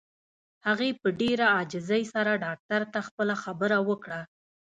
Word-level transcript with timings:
هغې 0.67 0.89
په 1.01 1.07
ډېره 1.21 1.45
عاجزۍ 1.55 2.03
سره 2.13 2.41
ډاکټر 2.45 2.81
ته 2.93 2.99
خپله 3.07 3.35
خبره 3.43 3.77
وکړه. 3.89 4.21